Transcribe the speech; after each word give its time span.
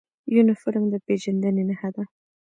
یونفورم 0.33 0.83
د 0.89 0.95
پیژندنې 1.05 1.63
نښه 1.69 1.89
ده 1.95 2.03